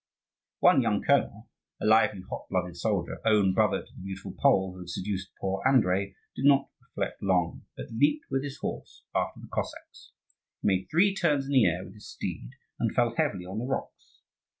[0.61, 1.47] One young colonel,
[1.79, 5.61] a lively, hot blooded soldier, own brother to the beautiful Pole who had seduced poor
[5.63, 10.13] Andrii, did not reflect long, but leaped with his horse after the Cossacks.
[10.63, 13.65] He made three turns in the air with his steed, and fell heavily on the
[13.67, 14.23] rocks.